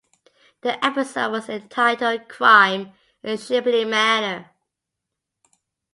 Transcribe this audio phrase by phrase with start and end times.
[0.61, 2.91] The episode was entitled Crime
[3.23, 4.49] at Shapely Manor.